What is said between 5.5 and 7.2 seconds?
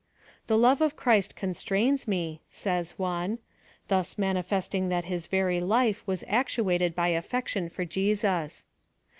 life was actuated by